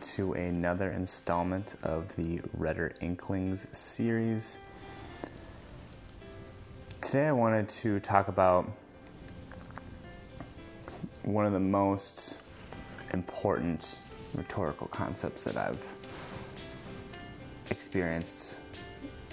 to 0.00 0.32
another 0.32 0.90
installment 0.92 1.76
of 1.82 2.14
the 2.16 2.40
Rhetor 2.56 2.94
Inklings 3.00 3.66
series. 3.76 4.58
Today 7.00 7.28
I 7.28 7.32
wanted 7.32 7.68
to 7.68 8.00
talk 8.00 8.28
about 8.28 8.70
one 11.22 11.44
of 11.44 11.52
the 11.52 11.60
most 11.60 12.38
important 13.12 13.98
rhetorical 14.34 14.86
concepts 14.86 15.44
that 15.44 15.56
I've 15.56 15.86
experienced 17.70 18.56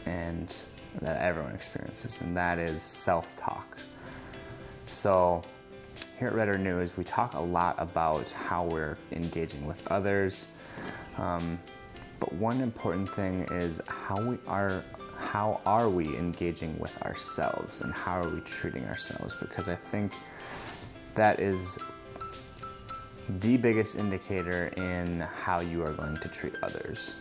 and 0.05 0.63
that 1.01 1.21
everyone 1.21 1.53
experiences, 1.53 2.21
and 2.21 2.35
that 2.35 2.59
is 2.59 2.81
self 2.81 3.35
talk. 3.35 3.77
So, 4.87 5.43
here 6.19 6.29
at 6.29 6.33
Rhetor 6.33 6.57
News, 6.57 6.97
we 6.97 7.03
talk 7.03 7.35
a 7.35 7.39
lot 7.39 7.75
about 7.77 8.31
how 8.31 8.65
we're 8.65 8.97
engaging 9.11 9.65
with 9.67 9.85
others. 9.91 10.47
Um, 11.17 11.59
but 12.19 12.33
one 12.33 12.61
important 12.61 13.13
thing 13.13 13.43
is 13.51 13.81
how 13.87 14.21
we 14.21 14.37
are 14.47 14.83
how 15.17 15.59
are 15.65 15.89
we 15.89 16.15
engaging 16.15 16.77
with 16.77 17.01
ourselves 17.01 17.81
and 17.81 17.91
how 17.91 18.21
are 18.21 18.29
we 18.29 18.39
treating 18.41 18.85
ourselves 18.85 19.35
because 19.35 19.67
I 19.67 19.75
think 19.75 20.13
that 21.15 21.39
is 21.39 21.79
the 23.41 23.57
biggest 23.57 23.97
indicator 23.97 24.67
in 24.77 25.21
how 25.21 25.59
you 25.59 25.83
are 25.83 25.91
going 25.91 26.17
to 26.17 26.27
treat 26.29 26.53
others. 26.63 27.15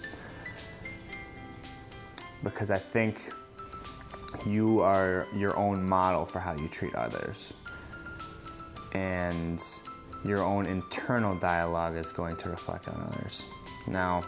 Because 2.45 2.71
I 2.71 2.79
think 2.79 3.33
you 4.45 4.81
are 4.83 5.27
your 5.35 5.57
own 5.57 5.83
model 5.83 6.25
for 6.25 6.39
how 6.39 6.55
you 6.55 6.69
treat 6.69 6.95
others 6.95 7.55
and 8.93 9.63
your 10.25 10.43
own 10.43 10.67
internal 10.67 11.37
dialogue 11.37 11.97
is 11.97 12.13
going 12.13 12.37
to 12.37 12.49
reflect 12.49 12.89
on 12.89 13.13
others. 13.13 13.45
Now, 13.87 14.25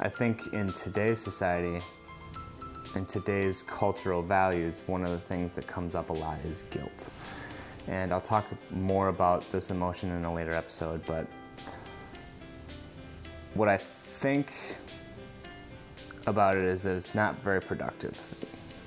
I 0.00 0.08
think 0.08 0.52
in 0.52 0.72
today's 0.72 1.20
society, 1.20 1.84
in 2.96 3.06
today's 3.06 3.62
cultural 3.62 4.22
values, 4.22 4.82
one 4.86 5.02
of 5.02 5.10
the 5.10 5.18
things 5.18 5.54
that 5.54 5.66
comes 5.66 5.94
up 5.94 6.10
a 6.10 6.12
lot 6.12 6.38
is 6.44 6.64
guilt. 6.70 7.10
And 7.86 8.12
I'll 8.12 8.20
talk 8.20 8.46
more 8.70 9.08
about 9.08 9.48
this 9.50 9.70
emotion 9.70 10.10
in 10.10 10.24
a 10.24 10.32
later 10.32 10.52
episode, 10.52 11.04
but 11.06 11.26
what 13.54 13.68
I 13.68 13.76
think 13.76 14.52
about 16.26 16.56
it 16.56 16.64
is 16.64 16.82
that 16.82 16.96
it's 16.96 17.14
not 17.14 17.42
very 17.42 17.60
productive. 17.60 18.20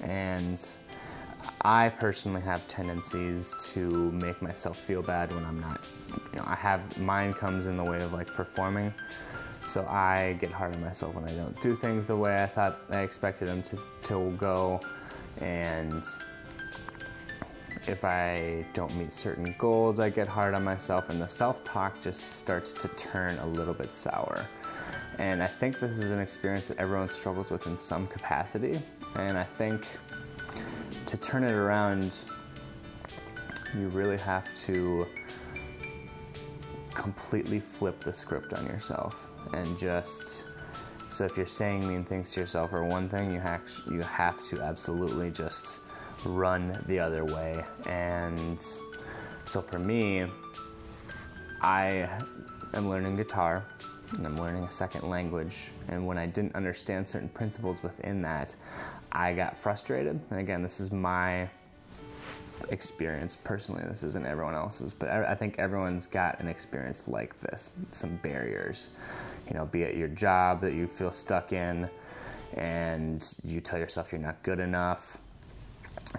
And 0.02 0.60
I 1.66 1.90
personally 1.90 2.42
have 2.42 2.68
tendencies 2.68 3.72
to 3.74 4.12
make 4.12 4.40
myself 4.40 4.78
feel 4.78 5.02
bad 5.02 5.34
when 5.34 5.44
I'm 5.44 5.60
not, 5.60 5.84
you 6.32 6.38
know, 6.38 6.44
I 6.46 6.54
have, 6.54 6.96
mine 7.00 7.34
comes 7.34 7.66
in 7.66 7.76
the 7.76 7.84
way 7.84 8.04
of 8.04 8.14
like 8.14 8.28
performing. 8.28 8.94
So 9.66 9.84
I 9.88 10.38
get 10.40 10.52
hard 10.52 10.76
on 10.76 10.82
myself 10.82 11.16
when 11.16 11.24
I 11.24 11.32
don't 11.32 11.60
do 11.62 11.76
things 11.76 12.06
the 12.06 12.16
way 12.16 12.44
I 12.44 12.46
thought 12.46 12.82
I 12.92 13.00
expected 13.00 13.48
them 13.48 13.64
to, 13.64 13.80
to 14.04 14.36
go. 14.38 14.80
And 15.42 16.06
if 17.88 18.06
I 18.06 18.64
don't 18.74 18.96
meet 18.96 19.12
certain 19.12 19.56
goals, 19.58 20.00
I 20.00 20.12
get 20.12 20.28
hard 20.28 20.54
on 20.54 20.64
myself, 20.64 21.10
and 21.10 21.20
the 21.20 21.28
self 21.28 21.64
talk 21.64 22.00
just 22.00 22.38
starts 22.38 22.74
to 22.74 22.88
turn 22.90 23.40
a 23.40 23.48
little 23.48 23.74
bit 23.74 23.92
sour. 23.92 24.46
And 25.18 25.42
I 25.42 25.48
think 25.48 25.80
this 25.80 25.98
is 25.98 26.12
an 26.12 26.20
experience 26.20 26.68
that 26.68 26.78
everyone 26.78 27.08
struggles 27.08 27.50
with 27.50 27.66
in 27.66 27.76
some 27.76 28.06
capacity. 28.06 28.80
And 29.16 29.36
I 29.36 29.46
think 29.46 29.88
to 31.06 31.18
turn 31.18 31.44
it 31.44 31.52
around, 31.52 32.26
you 33.74 33.88
really 33.90 34.18
have 34.18 34.54
to 34.54 35.06
completely 36.94 37.60
flip 37.60 38.04
the 38.04 38.14
script 38.14 38.54
on 38.54 38.66
yourself 38.66 39.34
and 39.54 39.78
just 39.78 40.48
so 41.10 41.26
if 41.26 41.38
you're 41.38 41.46
saying 41.46 41.88
mean 41.88 42.04
things 42.04 42.32
to 42.32 42.40
yourself 42.40 42.74
or 42.74 42.84
one 42.84 43.08
thing 43.08 43.32
you 43.32 43.40
have 43.40 43.62
you 43.90 44.02
have 44.02 44.42
to 44.46 44.62
absolutely 44.62 45.30
just 45.32 45.82
run 46.26 46.84
the 46.88 47.00
other 47.00 47.24
way. 47.24 47.64
And 47.86 48.60
so 49.46 49.62
for 49.62 49.80
me 49.80 50.26
I 51.62 52.10
am 52.74 52.90
learning 52.90 53.16
guitar 53.16 53.64
and 54.18 54.26
I'm 54.26 54.40
learning 54.40 54.64
a 54.64 54.72
second 54.72 55.10
language 55.10 55.72
and 55.88 56.06
when 56.06 56.18
I 56.18 56.26
didn't 56.26 56.56
understand 56.56 57.08
certain 57.08 57.30
principles 57.30 57.84
within 57.84 58.22
that 58.24 58.56
I 59.16 59.34
got 59.34 59.56
frustrated. 59.56 60.20
And 60.30 60.40
again, 60.40 60.62
this 60.62 60.82
is 60.82 60.92
my 60.92 61.50
experience 62.70 63.38
personally. 63.38 63.84
This 63.88 64.04
isn't 64.04 64.26
everyone 64.26 64.56
else's, 64.56 64.94
but 64.94 65.10
I 65.10 65.34
think 65.36 65.58
everyone's 65.58 66.06
got 66.06 66.40
an 66.42 66.50
experience 66.50 67.08
like 67.08 67.40
this. 67.40 67.76
Some 67.92 68.18
barriers, 68.18 68.90
you 69.48 69.54
know, 69.54 69.66
be 69.66 69.84
it 69.84 69.96
your 69.96 70.10
job 70.10 70.60
that 70.62 70.74
you 70.74 70.86
feel 70.86 71.12
stuck 71.12 71.54
in, 71.54 71.90
and 72.56 73.36
you 73.44 73.62
tell 73.62 73.80
yourself 73.80 74.12
you're 74.12 74.22
not 74.22 74.42
good 74.44 74.60
enough, 74.60 75.22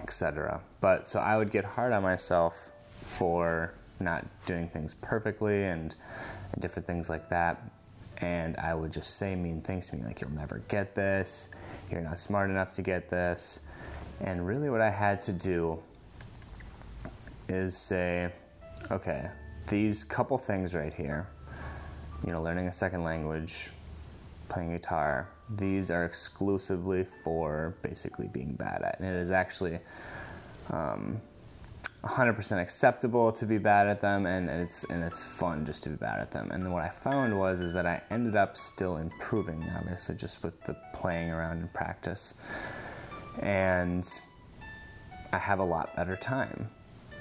etc. 0.01 0.61
But 0.81 1.07
so 1.07 1.19
I 1.19 1.37
would 1.37 1.51
get 1.51 1.65
hard 1.65 1.93
on 1.93 2.01
myself 2.01 2.71
for 3.01 3.73
not 3.99 4.25
doing 4.45 4.69
things 4.69 4.95
perfectly 4.95 5.65
and, 5.65 5.95
and 6.53 6.61
different 6.61 6.87
things 6.87 7.09
like 7.09 7.29
that 7.29 7.61
and 8.17 8.57
I 8.57 8.73
would 8.73 8.91
just 8.91 9.17
say 9.17 9.35
mean 9.35 9.61
things 9.61 9.89
to 9.89 9.95
me 9.95 10.03
like, 10.03 10.21
you'll 10.21 10.31
never 10.31 10.63
get 10.67 10.95
this, 10.95 11.49
you're 11.91 12.01
not 12.01 12.19
smart 12.19 12.49
enough 12.49 12.71
to 12.71 12.81
get 12.81 13.09
this. 13.09 13.61
And 14.19 14.47
really, 14.47 14.69
what 14.69 14.81
I 14.81 14.89
had 14.89 15.21
to 15.23 15.33
do 15.33 15.79
is 17.47 17.77
say, 17.77 18.31
okay, 18.91 19.29
these 19.67 20.03
couple 20.03 20.37
things 20.37 20.73
right 20.73 20.93
here, 20.93 21.27
you 22.25 22.31
know, 22.31 22.41
learning 22.41 22.67
a 22.67 22.73
second 22.73 23.03
language, 23.03 23.71
playing 24.49 24.71
guitar, 24.71 25.29
these 25.49 25.91
are 25.91 26.03
exclusively 26.03 27.05
for 27.23 27.75
basically 27.81 28.27
being 28.27 28.53
bad 28.53 28.81
at. 28.81 28.99
And 28.99 29.07
it 29.07 29.19
is 29.19 29.31
actually 29.31 29.79
um, 30.71 31.21
100% 32.03 32.61
acceptable 32.61 33.31
to 33.31 33.45
be 33.45 33.57
bad 33.57 33.87
at 33.87 34.01
them 34.01 34.25
and, 34.25 34.49
it's 34.49 34.83
and 34.85 35.03
it's 35.03 35.23
fun 35.23 35.65
just 35.65 35.83
to 35.83 35.89
be 35.89 35.95
bad 35.95 36.19
at 36.19 36.31
them. 36.31 36.51
And 36.51 36.63
then 36.63 36.71
what 36.71 36.83
i 36.83 36.89
found 36.89 37.37
was 37.37 37.59
is 37.59 37.73
that 37.73 37.85
i 37.85 38.01
ended 38.11 38.35
up 38.35 38.55
still 38.55 38.97
improving 38.97 39.63
obviously 39.75 40.15
just 40.15 40.43
with 40.43 40.61
the 40.63 40.75
playing 40.93 41.31
around 41.31 41.57
and 41.57 41.73
practice. 41.73 42.35
And 43.39 44.07
i 45.33 45.37
have 45.37 45.59
a 45.59 45.63
lot 45.63 45.95
better 45.95 46.15
time. 46.15 46.69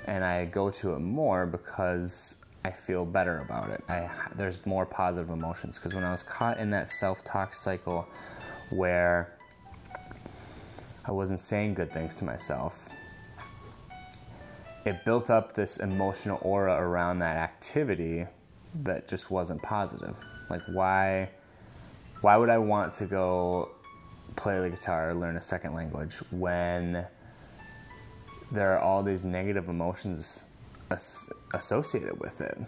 And 0.04 0.22
i 0.22 0.44
go 0.44 0.70
to 0.70 0.92
it 0.92 1.00
more 1.00 1.46
because 1.46 2.44
i 2.64 2.70
feel 2.70 3.04
better 3.04 3.40
about 3.40 3.70
it. 3.70 3.82
I, 3.88 4.10
there's 4.36 4.64
more 4.66 4.84
positive 4.84 5.30
emotions. 5.30 5.78
Because 5.78 5.94
when 5.94 6.04
i 6.04 6.10
was 6.10 6.22
caught 6.22 6.58
in 6.58 6.70
that 6.70 6.90
self-talk 6.90 7.54
cycle 7.54 8.06
where 8.70 9.32
i 11.06 11.10
wasn't 11.10 11.40
saying 11.40 11.72
good 11.72 11.90
things 11.92 12.14
to 12.16 12.24
myself 12.26 12.90
it 14.86 15.04
built 15.04 15.30
up 15.30 15.52
this 15.52 15.78
emotional 15.78 16.38
aura 16.42 16.80
around 16.80 17.18
that 17.18 17.36
activity 17.36 18.24
that 18.84 19.08
just 19.08 19.30
wasn't 19.30 19.60
positive. 19.62 20.16
Like 20.48 20.62
why 20.66 21.30
why 22.20 22.36
would 22.36 22.48
I 22.48 22.58
want 22.58 22.92
to 22.94 23.06
go 23.06 23.70
play 24.36 24.60
the 24.60 24.70
guitar 24.70 25.10
or 25.10 25.14
learn 25.14 25.36
a 25.36 25.42
second 25.42 25.74
language 25.74 26.16
when 26.30 27.04
there 28.52 28.72
are 28.74 28.78
all 28.78 29.02
these 29.02 29.24
negative 29.24 29.68
emotions 29.68 30.44
as- 30.90 31.28
associated 31.52 32.18
with 32.20 32.40
it? 32.40 32.58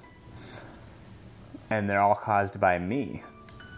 And 1.71 1.89
they're 1.89 2.01
all 2.01 2.15
caused 2.15 2.61
by 2.61 2.79
me. 2.79 3.23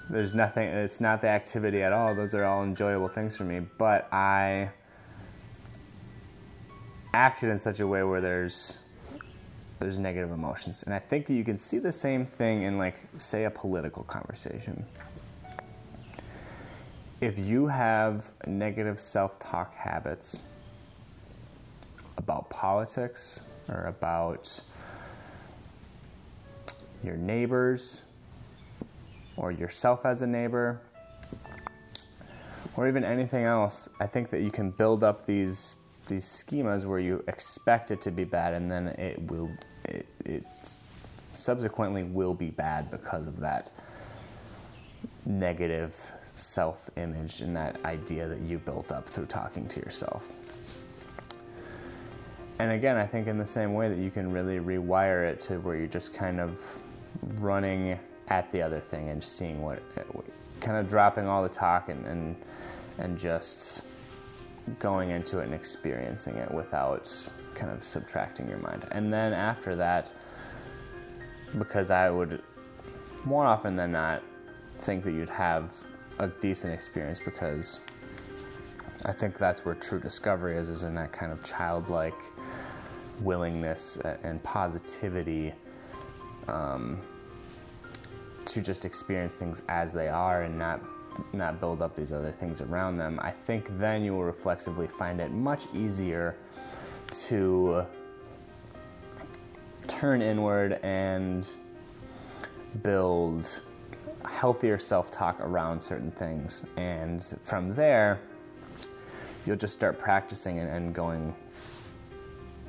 There's 0.09 0.35
nothing, 0.35 0.69
it's 0.69 1.01
not 1.01 1.21
the 1.21 1.29
activity 1.29 1.83
at 1.83 1.93
all. 1.93 2.15
Those 2.15 2.35
are 2.35 2.45
all 2.45 2.65
enjoyable 2.65 3.09
things 3.09 3.37
for 3.37 3.45
me, 3.45 3.61
but 3.79 4.13
I 4.13 4.71
acted 7.13 7.51
in 7.51 7.59
such 7.59 7.81
a 7.81 7.87
way 7.87 8.03
where 8.03 8.21
there's 8.21 8.79
there's 9.79 9.99
negative 9.99 10.31
emotions. 10.31 10.83
And 10.83 10.93
I 10.95 10.99
think 10.99 11.27
that 11.27 11.35
you 11.35 11.43
can 11.43 11.57
see 11.57 11.79
the 11.79 11.91
same 11.91 12.27
thing 12.27 12.63
in 12.63 12.77
like 12.77 12.97
say 13.19 13.45
a 13.45 13.51
political 13.51 14.03
conversation. 14.05 14.85
If 17.21 17.39
you 17.39 17.67
have 17.67 18.31
negative 18.47 19.01
self-talk 19.01 19.75
habits 19.75 20.41
about 22.19 22.49
politics 22.51 23.41
or 23.69 23.87
about 23.87 24.61
your 27.03 27.17
neighbors 27.17 28.05
or 29.37 29.51
yourself 29.51 30.05
as 30.05 30.21
a 30.23 30.27
neighbor 30.27 30.81
or 32.77 32.87
even 32.87 33.05
anything 33.05 33.45
else, 33.45 33.89
I 33.99 34.07
think 34.07 34.29
that 34.31 34.43
you 34.43 34.51
can 34.51 34.71
build 34.71 35.03
up 35.03 35.25
these 35.25 35.77
these 36.11 36.25
schemas 36.25 36.85
where 36.85 36.99
you 36.99 37.25
expect 37.29 37.91
it 37.91 38.03
to 38.03 38.11
be 38.11 38.25
bad 38.25 38.53
and 38.53 38.71
then 38.71 38.89
it 38.89 39.19
will 39.31 39.51
it, 39.87 40.07
it 40.27 40.45
subsequently 41.33 42.03
will 42.03 42.35
be 42.35 42.51
bad 42.51 42.91
because 42.91 43.27
of 43.27 43.41
that 43.41 43.71
negative 45.25 46.13
self-image 46.35 47.41
and 47.41 47.57
that 47.57 47.83
idea 47.85 48.29
that 48.29 48.41
you 48.41 48.59
built 48.59 48.93
up 48.93 49.09
through 49.09 49.27
talking 49.27 49.67
to 49.69 49.81
yourself. 49.81 50.33
And 52.59 52.73
again 52.73 52.97
i 52.97 53.07
think 53.07 53.27
in 53.27 53.39
the 53.39 53.47
same 53.47 53.73
way 53.73 53.89
that 53.89 53.99
you 53.99 54.11
can 54.11 54.31
really 54.33 54.59
rewire 54.59 55.27
it 55.27 55.41
to 55.41 55.61
where 55.61 55.77
you're 55.77 55.87
just 55.87 56.13
kind 56.13 56.41
of 56.41 56.83
running 57.39 57.99
at 58.29 58.51
the 58.51 58.61
other 58.61 58.81
thing 58.81 59.09
and 59.09 59.23
seeing 59.23 59.63
what, 59.63 59.83
kind 60.61 60.77
of 60.77 60.89
dropping 60.89 61.27
all 61.27 61.43
the 61.43 61.49
talk 61.49 61.89
and, 61.89 62.07
and, 62.07 62.37
and 62.99 63.19
just 63.19 63.83
going 64.79 65.11
into 65.11 65.41
it 65.41 65.45
and 65.45 65.55
experiencing 65.55 66.37
it 66.37 66.51
without 66.51 67.29
kind 67.55 67.73
of 67.73 67.83
subtracting 67.83 68.49
your 68.49 68.59
mind. 68.59 68.87
And 68.93 69.13
then 69.13 69.33
after 69.33 69.77
that, 69.77 70.13
because 71.59 71.91
I 71.91 72.11
would 72.11 72.43
more 73.25 73.45
often 73.45 73.77
than 73.77 73.93
not 73.93 74.23
think 74.79 75.05
that 75.05 75.13
you'd 75.13 75.29
have 75.29 75.75
a 76.19 76.29
decent 76.29 76.73
experience 76.73 77.21
because 77.21 77.81
I 79.05 79.13
think 79.13 79.39
that's 79.39 79.65
where 79.65 79.75
true 79.75 80.01
discovery 80.01 80.57
is, 80.57 80.71
is 80.71 80.85
in 80.85 80.95
that 80.95 81.13
kind 81.13 81.33
of 81.33 81.45
childlike 81.45 82.15
willingness 83.21 83.99
and 84.23 84.43
positivity 84.43 85.53
um, 86.49 87.01
to 88.47 88.63
just 88.63 88.85
experience 88.85 89.35
things 89.35 89.63
as 89.69 89.93
they 89.93 90.09
are 90.09 90.43
and 90.43 90.59
not 90.59 90.81
not 91.33 91.61
build 91.61 91.83
up 91.83 91.95
these 91.95 92.13
other 92.13 92.33
things 92.33 92.61
around 92.61 92.97
them. 92.97 93.19
I 93.23 93.31
think 93.31 93.79
then 93.79 94.05
you 94.05 94.15
will 94.15 94.25
reflexively 94.25 94.87
find 94.87 95.21
it 95.21 95.31
much 95.31 95.67
easier 95.75 96.37
to 97.11 97.85
turn 99.87 100.23
inward 100.23 100.75
and 100.83 101.49
build 102.83 103.63
healthier 104.25 104.79
self 104.79 105.11
talk 105.11 105.41
around 105.41 105.81
certain 105.81 106.11
things. 106.11 106.67
And 106.77 107.25
from 107.41 107.75
there, 107.75 108.21
you'll 109.47 109.57
just 109.57 109.75
start 109.75 109.99
practicing 109.99 110.59
and, 110.59 110.71
and 110.71 110.95
going 110.95 111.35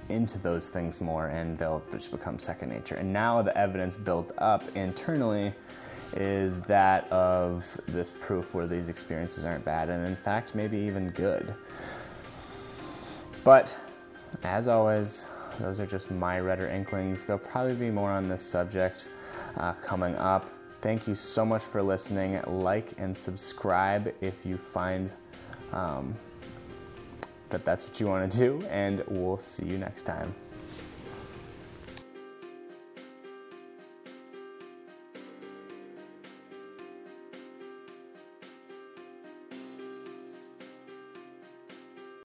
into 0.10 0.38
those 0.38 0.70
things 0.70 1.02
more, 1.02 1.28
and 1.28 1.58
they'll 1.58 1.84
just 1.92 2.12
become 2.12 2.38
second 2.38 2.70
nature. 2.70 2.96
And 2.96 3.14
now 3.14 3.42
the 3.42 3.58
evidence 3.58 3.98
built 3.98 4.32
up 4.38 4.64
internally 4.76 5.54
is 6.16 6.58
that 6.62 7.10
of 7.12 7.80
this 7.88 8.12
proof 8.12 8.54
where 8.54 8.68
these 8.68 8.90
experiences 8.90 9.46
aren't 9.46 9.66
bad, 9.66 9.90
and 9.90 10.06
in 10.06 10.16
fact, 10.16 10.56
maybe 10.56 10.78
even 10.78 11.10
good. 11.12 11.54
But 13.44 13.76
as 14.44 14.68
always, 14.68 15.26
those 15.60 15.80
are 15.80 15.86
just 15.86 16.12
my 16.12 16.40
rhetor 16.40 16.70
inklings. 16.70 17.26
There'll 17.26 17.40
probably 17.40 17.76
be 17.76 17.90
more 17.90 18.12
on 18.12 18.28
this 18.28 18.44
subject 18.44 19.10
uh, 19.58 19.74
coming 19.74 20.16
up. 20.16 20.50
Thank 20.82 21.08
you 21.08 21.16
so 21.16 21.46
much 21.46 21.64
for 21.64 21.82
listening. 21.82 22.42
Like 22.48 22.94
and 22.98 23.16
subscribe 23.16 24.14
if 24.22 24.46
you 24.46 24.58
find 24.58 25.12
um, 25.72 26.16
that 27.50 27.64
that's 27.66 27.86
what 27.86 28.00
you 28.00 28.08
want 28.08 28.32
to 28.32 28.38
do, 28.38 28.66
and 28.68 29.04
we'll 29.08 29.38
see 29.38 29.66
you 29.66 29.78
next 29.78 30.04
time. 30.04 30.34